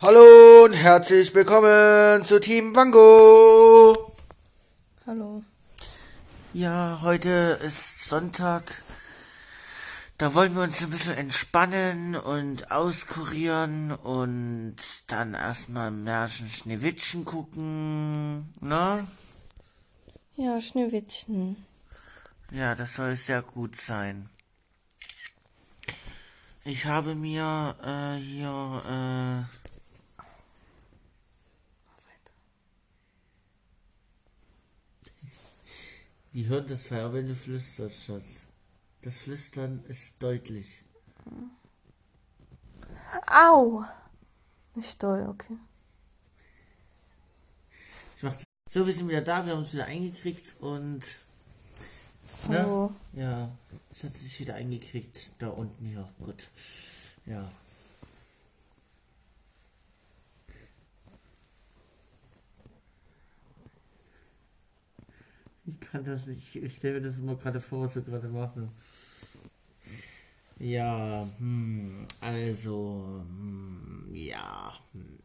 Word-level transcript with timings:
Hallo 0.00 0.64
und 0.64 0.74
herzlich 0.74 1.34
willkommen 1.34 2.24
zu 2.24 2.38
Team 2.38 2.76
Wango. 2.76 4.14
Hallo. 5.04 5.42
Ja, 6.52 7.00
heute 7.02 7.58
ist 7.64 8.04
Sonntag. 8.04 8.62
Da 10.16 10.34
wollen 10.34 10.54
wir 10.54 10.62
uns 10.62 10.80
ein 10.84 10.90
bisschen 10.90 11.16
entspannen 11.16 12.14
und 12.14 12.70
auskurieren 12.70 13.90
und 13.90 14.76
dann 15.08 15.34
erstmal 15.34 15.88
im 15.88 16.04
Märchen 16.04 16.48
Schneewittchen 16.48 17.24
gucken, 17.24 18.54
ne? 18.60 19.04
Ja, 20.36 20.60
Schneewittchen. 20.60 21.56
Ja, 22.52 22.76
das 22.76 22.94
soll 22.94 23.16
sehr 23.16 23.42
gut 23.42 23.74
sein. 23.74 24.30
Ich 26.64 26.84
habe 26.84 27.16
mir 27.16 27.74
äh, 27.82 28.22
hier 28.22 29.46
äh, 29.48 29.67
Die 36.32 36.46
hören 36.46 36.66
das 36.66 36.84
Feuer, 36.84 37.12
wenn 37.12 37.26
du 37.26 37.34
flüsterst, 37.34 38.04
Schatz. 38.04 38.44
Das 39.02 39.16
Flüstern 39.16 39.82
ist 39.88 40.22
deutlich. 40.22 40.82
Au! 43.26 43.84
Nicht 44.74 45.02
doll, 45.02 45.26
okay. 45.28 45.56
Ich 48.16 48.22
mach 48.22 48.34
so, 48.68 48.84
wir 48.84 48.92
sind 48.92 49.08
wieder 49.08 49.22
da, 49.22 49.46
wir 49.46 49.52
haben 49.52 49.60
uns 49.60 49.72
wieder 49.72 49.86
eingekriegt 49.86 50.56
und. 50.60 51.00
Ne? 52.48 52.58
Hallo. 52.58 52.92
Ja, 53.14 53.50
ich 53.92 54.04
hatte 54.04 54.18
sich 54.18 54.38
wieder 54.40 54.56
eingekriegt 54.56 55.32
da 55.38 55.48
unten 55.48 55.86
hier. 55.86 56.08
Gut. 56.18 56.48
Ja. 57.24 57.50
Kann 65.90 66.04
das 66.04 66.26
nicht. 66.26 66.54
Ich 66.56 66.76
stelle 66.76 67.00
mir 67.00 67.06
das 67.08 67.18
immer 67.18 67.36
gerade 67.36 67.60
vor, 67.60 67.82
was 67.82 67.94
wir 67.94 68.02
gerade 68.02 68.28
machen. 68.28 68.70
Ja, 70.58 71.28
hm, 71.38 72.06
also, 72.20 73.22
hm, 73.28 74.10
ja, 74.12 74.72
hm, 74.92 75.18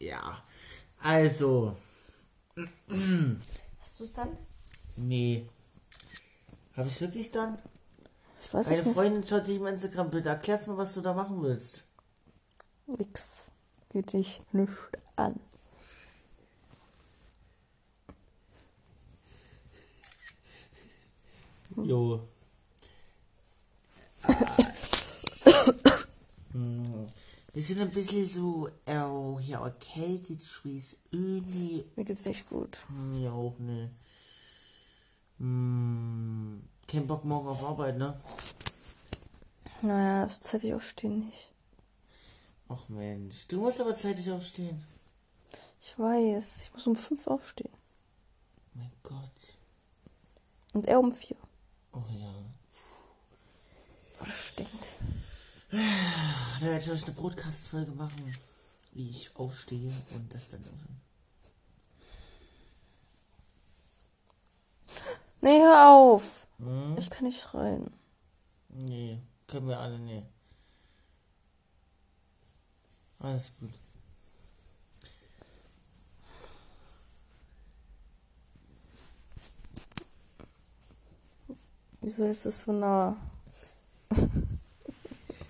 ja, 0.00 0.42
also, 0.98 1.76
Hast 3.80 4.00
du 4.00 4.04
es 4.04 4.12
dann? 4.12 4.36
nee. 4.96 5.46
Habe 6.76 6.88
ich 6.88 7.00
wirklich 7.00 7.30
dann? 7.30 7.58
Ich 8.42 8.52
weiß 8.54 8.66
Eine 8.68 8.76
es 8.76 8.84
nicht. 8.86 8.94
Freundin 8.94 9.26
schaut 9.26 9.46
dich 9.46 9.56
im 9.56 9.66
Instagram 9.66 10.10
bitte. 10.10 10.28
Erklär's 10.30 10.66
mir, 10.66 10.76
was 10.76 10.94
du 10.94 11.00
da 11.00 11.12
machen 11.14 11.42
willst. 11.42 11.84
Nix. 12.86 13.46
Geht 13.90 14.12
dich 14.12 14.40
nicht 14.52 14.72
an. 15.16 15.40
Jo. 21.84 22.28
Hm. 26.52 27.06
Wir 27.52 27.62
sind 27.62 27.80
ein 27.80 27.90
bisschen 27.90 28.26
so 28.26 28.68
äh, 28.86 29.40
hier 29.40 29.58
erkältet, 29.58 30.42
schwieß 30.42 30.96
Öli. 31.12 31.84
Mir 31.94 32.04
geht's 32.04 32.24
nicht 32.24 32.48
gut. 32.48 32.78
Hm, 32.88 33.22
ja, 33.22 33.30
auch 33.30 33.56
ne. 33.58 33.90
Hm. 35.38 36.62
Kein 36.88 37.06
Bock 37.06 37.24
morgen 37.24 37.48
auf 37.48 37.64
Arbeit, 37.64 37.98
ne? 37.98 38.20
Naja, 39.82 40.24
das 40.24 40.40
zeitig 40.40 40.74
aufstehen 40.74 41.26
nicht. 41.26 41.52
Ach 42.68 42.88
Mensch, 42.88 43.46
du 43.48 43.60
musst 43.60 43.80
aber 43.80 43.96
zeitig 43.96 44.30
aufstehen. 44.30 44.84
Ich 45.80 45.98
weiß, 45.98 46.62
ich 46.62 46.72
muss 46.72 46.86
um 46.86 46.96
fünf 46.96 47.26
aufstehen. 47.26 47.72
Mein 48.74 48.92
Gott. 49.02 49.56
Und 50.72 50.86
er 50.86 51.00
um 51.00 51.12
vier. 51.12 51.36
Oh 52.00 52.12
ja. 52.18 52.34
Oh, 54.20 54.24
das 54.24 54.48
stinkt. 54.48 54.96
Da 55.70 56.66
werde 56.66 56.82
ich 56.82 56.90
euch 56.90 57.04
eine 57.04 57.14
Broadcast-Folge 57.14 57.92
machen, 57.92 58.36
wie 58.92 59.08
ich 59.08 59.36
aufstehe 59.36 59.92
und 60.14 60.34
das 60.34 60.48
dann. 60.50 60.64
Nee, 65.42 65.60
hör 65.60 65.88
auf. 65.88 66.46
Hm? 66.58 66.96
Ich 66.98 67.08
kann 67.08 67.24
nicht 67.24 67.40
schreien. 67.40 67.90
Nee, 68.68 69.20
können 69.46 69.68
wir 69.68 69.78
alle, 69.78 69.98
nee. 69.98 70.26
Alles 73.18 73.52
gut. 73.58 73.72
Wieso 82.00 82.24
ist 82.24 82.46
es 82.46 82.62
so 82.62 82.72
nah? 82.72 83.16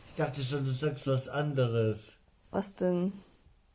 Ich 0.09 0.17
dachte 0.27 0.45
schon, 0.45 0.65
du 0.65 0.71
sagst 0.73 1.07
was 1.07 1.29
anderes. 1.29 2.13
Was 2.51 2.75
denn? 2.75 3.13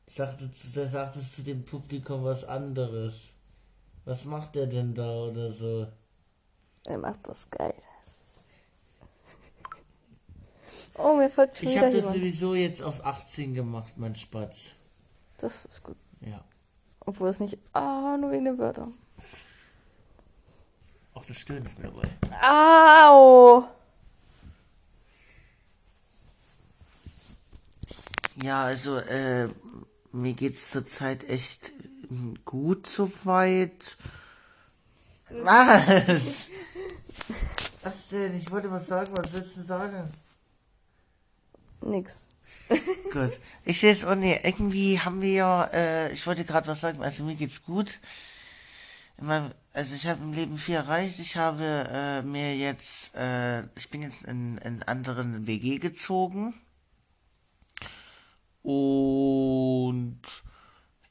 Ich 0.05 0.15
dachte, 0.15 0.47
du 0.47 0.87
sagtest 0.87 1.37
zu 1.37 1.41
dem 1.41 1.65
Publikum 1.65 2.23
was 2.23 2.43
anderes. 2.43 3.29
Was 4.03 4.25
macht 4.25 4.53
der 4.53 4.67
denn 4.67 4.93
da 4.93 5.09
oder 5.09 5.49
so? 5.49 5.87
Er 6.85 6.99
macht 6.99 7.21
was 7.23 7.49
Geiles. 7.49 7.81
Oh, 10.97 11.15
mir 11.15 11.31
folgt 11.31 11.57
schon 11.57 11.69
Ich 11.69 11.77
habe 11.77 11.87
das 11.89 12.01
jemand. 12.01 12.15
sowieso 12.17 12.53
jetzt 12.53 12.83
auf 12.83 13.03
18 13.03 13.55
gemacht, 13.55 13.97
mein 13.97 14.15
Spatz. 14.15 14.75
Das 15.39 15.65
ist 15.65 15.81
gut. 15.81 15.97
Ja. 16.21 16.43
Obwohl 16.99 17.29
es 17.29 17.39
nicht... 17.39 17.57
Ah, 17.73 18.17
nur 18.19 18.29
wegen 18.31 18.45
den 18.45 18.59
Wörtern. 18.59 18.93
Auch 21.25 21.29
das 21.29 21.37
Stöhnen 21.37 21.65
ist 21.65 21.79
mir 21.79 21.89
dabei. 21.89 22.07
Au! 22.43 23.67
Ja, 28.43 28.65
also, 28.65 28.97
äh, 28.97 29.49
mir 30.11 30.33
geht's 30.33 30.69
zurzeit 30.69 31.27
echt 31.27 31.71
gut 32.43 32.85
soweit. 32.85 33.97
Was? 35.29 36.49
Was 37.81 38.09
denn? 38.09 38.37
Ich 38.37 38.51
wollte 38.51 38.69
was 38.69 38.87
sagen. 38.87 39.11
Was 39.15 39.33
willst 39.33 39.57
du 39.57 39.61
sagen? 39.61 40.11
Nix. 41.81 42.21
Gut. 43.11 43.39
Ich 43.63 43.83
weiß 43.83 44.05
auch 44.05 44.15
nicht. 44.15 44.43
Irgendwie 44.43 44.99
haben 44.99 45.21
wir 45.21 45.33
ja, 45.33 45.63
äh, 45.65 46.11
ich 46.11 46.25
wollte 46.25 46.45
gerade 46.45 46.67
was 46.67 46.81
sagen. 46.81 47.03
Also 47.03 47.23
mir 47.23 47.35
geht's 47.35 47.63
gut. 47.63 47.99
In 49.17 49.27
meinem, 49.27 49.51
also 49.73 49.95
ich 49.95 50.07
habe 50.07 50.21
im 50.21 50.33
Leben 50.33 50.57
viel 50.57 50.75
erreicht. 50.75 51.19
Ich 51.19 51.37
habe 51.37 51.63
äh, 51.89 52.21
mir 52.21 52.55
jetzt, 52.57 53.15
äh, 53.15 53.61
ich 53.77 53.89
bin 53.89 54.01
jetzt 54.01 54.23
in, 54.23 54.57
in 54.59 54.83
anderen 54.83 55.47
WG 55.47 55.77
gezogen. 55.79 56.53
Und 58.61 60.21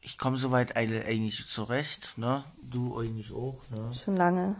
ich 0.01 0.19
komme 0.19 0.37
soweit 0.37 0.77
eig- 0.77 1.05
eigentlich 1.07 1.47
zurecht, 1.47 2.13
ne? 2.17 2.45
Du 2.63 2.99
eigentlich 2.99 3.33
auch, 3.33 3.63
ne? 3.71 3.93
Schon 3.95 4.17
lange. 4.17 4.57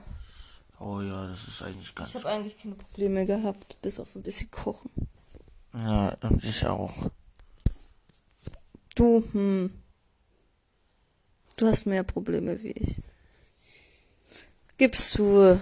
Oh 0.79 1.01
ja, 1.01 1.27
das 1.27 1.47
ist 1.49 1.63
eigentlich 1.63 1.95
ganz. 1.95 2.11
Ich 2.11 2.15
habe 2.17 2.29
eigentlich 2.29 2.57
keine 2.59 2.75
Probleme 2.77 3.27
gehabt, 3.27 3.81
bis 3.83 4.01
auf 4.01 4.15
ein 4.15 4.23
bisschen 4.23 4.51
Kochen. 4.51 4.91
Ja, 5.73 6.15
und 6.23 6.43
ich 6.45 6.65
auch. 6.67 7.11
Du, 8.95 9.25
hm. 9.33 9.71
Du 11.57 11.67
hast 11.67 11.87
mehr 11.87 12.05
Probleme 12.05 12.63
wie 12.63 12.73
ich. 12.73 13.01
Gibst 14.77 15.19
du. 15.19 15.61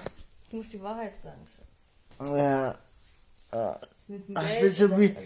Du 0.51 0.57
musst 0.57 0.73
die 0.73 0.83
Wahrheit 0.83 1.13
sagen, 1.23 1.41
Schatz. 1.45 2.29
Ja. 2.31 2.75
ja. 3.53 3.81
Mit 4.09 4.25
Ach, 4.35 4.49
ich 4.49 4.61
bin 4.61 4.73
so 4.73 4.89
müde. 4.89 5.17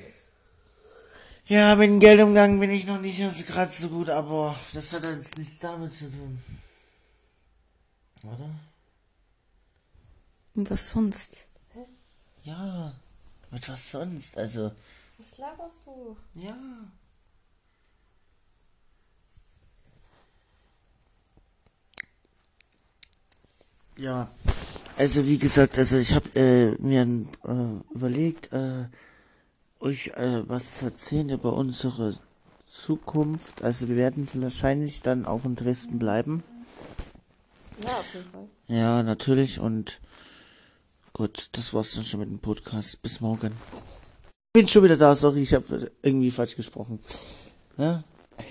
Ja, 1.48 1.76
mit 1.76 1.88
dem 1.88 2.00
Geldumgang 2.00 2.58
bin 2.58 2.70
ich 2.70 2.86
noch 2.86 3.00
nicht 3.00 3.18
so 3.18 3.44
gerade 3.44 3.70
so 3.70 3.88
gut, 3.88 4.10
aber 4.10 4.56
das 4.72 4.92
hat 4.92 5.04
jetzt 5.04 5.38
nichts 5.38 5.58
damit 5.58 5.94
zu 5.94 6.10
tun. 6.10 6.42
Oder? 8.24 8.50
Und 10.54 10.70
was 10.70 10.88
sonst? 10.88 11.46
Ja. 12.42 12.92
Mit 13.50 13.68
was 13.68 13.90
sonst? 13.92 14.36
Also, 14.36 14.72
Was 15.18 15.38
laberst 15.38 15.78
du? 15.84 16.16
ja. 16.34 16.56
Ja, 23.98 24.28
also 24.98 25.26
wie 25.26 25.38
gesagt, 25.38 25.78
also 25.78 25.96
ich 25.96 26.14
habe 26.14 26.28
äh, 26.34 26.70
mir 26.82 27.02
äh, 27.02 27.94
überlegt, 27.94 28.52
äh, 28.52 28.84
euch 29.80 30.08
äh, 30.08 30.48
was 30.48 30.78
zu 30.78 30.86
erzählen 30.86 31.30
über 31.30 31.54
unsere 31.54 32.14
Zukunft. 32.66 33.62
Also 33.62 33.88
wir 33.88 33.96
werden 33.96 34.28
wahrscheinlich 34.34 35.00
dann 35.02 35.24
auch 35.24 35.44
in 35.44 35.56
Dresden 35.56 35.98
bleiben. 35.98 36.42
Ja, 37.82 37.98
auf 37.98 38.14
jeden 38.14 38.30
Fall. 38.30 38.48
Ja, 38.68 39.02
natürlich 39.02 39.60
und 39.60 40.00
gut, 41.12 41.48
das 41.52 41.72
war's 41.72 41.92
dann 41.94 42.04
schon 42.04 42.20
mit 42.20 42.28
dem 42.28 42.38
Podcast. 42.38 43.00
Bis 43.02 43.20
morgen. 43.20 43.52
Bin 44.52 44.68
schon 44.68 44.84
wieder 44.84 44.96
da, 44.96 45.14
sorry, 45.14 45.42
ich 45.42 45.54
habe 45.54 45.90
irgendwie 46.02 46.30
falsch 46.30 46.56
gesprochen. 46.56 47.00
Ne? 47.76 48.04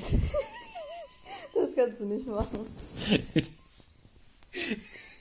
Das 1.58 1.74
kannst 1.74 2.02
du 2.02 2.06
nicht 2.06 2.28
machen. 2.28 2.66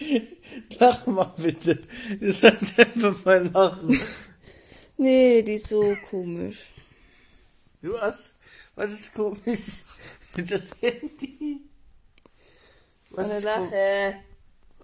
Lach 0.78 1.06
mal 1.06 1.32
bitte. 1.36 1.78
Das 2.20 2.42
hat 2.42 2.58
einfach 2.78 3.24
mal 3.24 3.48
lachen. 3.48 4.00
Nee, 4.96 5.42
die 5.42 5.54
ist 5.54 5.68
so 5.68 5.96
komisch. 6.10 6.70
Du 7.82 7.98
hast. 8.00 8.34
Was 8.74 8.92
ist 8.92 9.14
komisch? 9.14 9.82
Das 10.36 10.62
Handy. 10.80 11.68
Was 13.10 13.26
Meine 13.26 13.38
ist 13.38 13.44
Lache. 13.44 14.14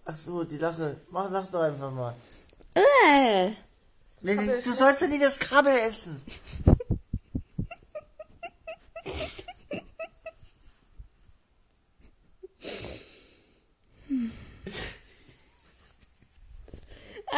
Ach 0.05 0.17
so, 0.17 0.44
die 0.44 0.59
Lache. 0.59 1.00
Mach, 1.11 1.31
lach 1.31 1.50
doch 1.50 1.62
einfach 1.62 1.93
mal. 1.93 2.14
Äh. 2.75 3.50
Nee, 4.23 4.37
du 4.64 4.73
sollst 4.73 5.02
ja 5.02 5.06
nicht 5.06 5.23
das 5.23 5.38
Kabel 5.38 5.73
essen. 5.73 6.20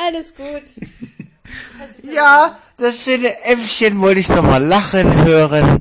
Alles 0.07 0.35
gut. 0.35 0.63
Ja, 2.03 2.59
das 2.77 3.05
schöne 3.05 3.43
Äffchen 3.45 4.01
wollte 4.01 4.21
ich 4.21 4.29
nochmal 4.29 4.63
lachen 4.63 5.25
hören. 5.25 5.81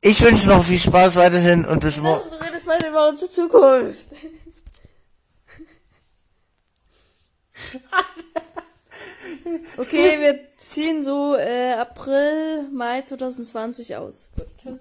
Ich 0.00 0.20
wünsche 0.20 0.48
noch 0.48 0.62
viel 0.62 0.78
Spaß 0.78 1.16
weiterhin 1.16 1.64
und 1.64 1.80
bis 1.80 2.00
morgen. 2.00 2.22
Du 2.30 2.44
redest 2.44 2.66
weiter 2.68 2.90
über 2.90 3.08
unsere 3.08 3.30
Zukunft. 3.30 4.06
Okay, 9.76 10.20
wir 10.20 10.38
ziehen 10.58 11.02
so 11.02 11.34
äh, 11.34 11.72
April, 11.72 12.68
Mai 12.72 13.00
2020 13.00 13.96
aus. 13.96 14.28
Gut, 14.36 14.46
tschüss. 14.62 14.80